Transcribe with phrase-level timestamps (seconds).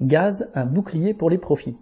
[0.00, 1.76] Gaz, un bouclier pour les profits.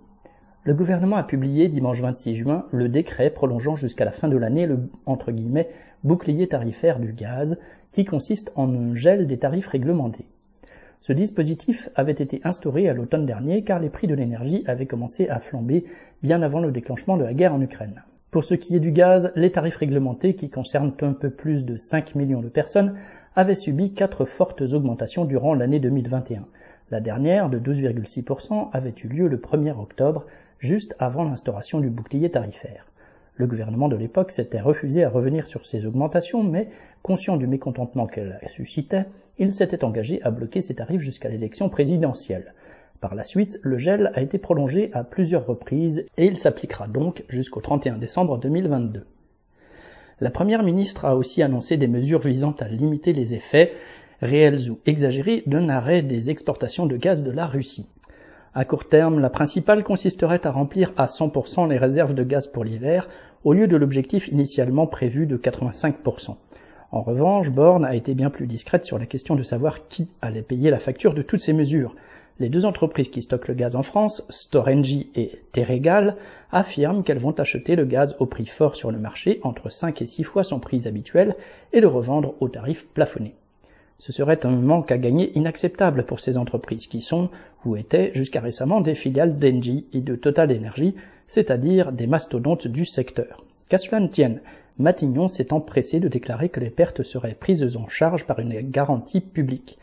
[0.65, 4.65] Le gouvernement a publié dimanche 26 juin le décret prolongeant jusqu'à la fin de l'année
[4.65, 5.69] le entre guillemets,
[6.03, 7.59] bouclier tarifaire du gaz,
[7.93, 10.31] qui consiste en un gel des tarifs réglementés.
[11.03, 15.29] Ce dispositif avait été instauré à l'automne dernier car les prix de l'énergie avaient commencé
[15.29, 15.85] à flamber
[16.23, 18.03] bien avant le déclenchement de la guerre en Ukraine.
[18.31, 21.77] Pour ce qui est du gaz, les tarifs réglementés, qui concernent un peu plus de
[21.77, 22.95] 5 millions de personnes,
[23.35, 26.47] avaient subi quatre fortes augmentations durant l'année 2021.
[26.91, 30.25] La dernière, de 12,6%, avait eu lieu le 1er octobre,
[30.61, 32.87] juste avant l'instauration du bouclier tarifaire.
[33.35, 36.69] Le gouvernement de l'époque s'était refusé à revenir sur ces augmentations, mais,
[37.03, 39.07] conscient du mécontentement qu'elles suscitaient,
[39.39, 42.55] il s'était engagé à bloquer ces tarifs jusqu'à l'élection présidentielle.
[43.01, 47.25] Par la suite, le gel a été prolongé à plusieurs reprises et il s'appliquera donc
[47.29, 49.05] jusqu'au 31 décembre 2022.
[50.21, 53.73] La première ministre a aussi annoncé des mesures visant à limiter les effets
[54.23, 57.89] réels ou exagérés d'un arrêt des exportations de gaz de la Russie.
[58.55, 62.65] À court terme, la principale consisterait à remplir à 100% les réserves de gaz pour
[62.65, 63.09] l'hiver,
[63.45, 66.37] au lieu de l'objectif initialement prévu de 85%.
[66.91, 70.41] En revanche, Borne a été bien plus discrète sur la question de savoir qui allait
[70.41, 71.95] payer la facture de toutes ces mesures.
[72.39, 76.17] Les deux entreprises qui stockent le gaz en France, Storengy et Terregal,
[76.51, 80.07] affirment qu'elles vont acheter le gaz au prix fort sur le marché, entre 5 et
[80.07, 81.37] 6 fois son prix habituel,
[81.73, 83.35] et le revendre au tarif plafonné.
[83.99, 87.31] Ce serait un manque à gagner inacceptable pour ces entreprises qui sont,
[87.65, 90.95] ou étaient jusqu'à récemment des filiales d'Engie et de Total Energy,
[91.27, 93.45] c'est-à-dire des mastodontes du secteur.
[93.69, 94.41] Qu'à cela ne tienne,
[94.79, 99.23] Matignon s'est empressé de déclarer que les pertes seraient prises en charge par une garantie
[99.23, 99.79] publique.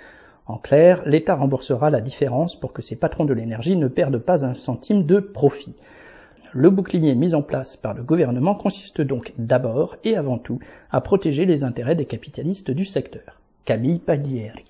[0.45, 4.45] En clair, l'État remboursera la différence pour que ces patrons de l'énergie ne perdent pas
[4.45, 5.75] un centime de profit.
[6.51, 10.59] Le bouclier mis en place par le gouvernement consiste donc d'abord et avant tout
[10.91, 13.41] à protéger les intérêts des capitalistes du secteur.
[13.65, 14.65] Camille Paglieri.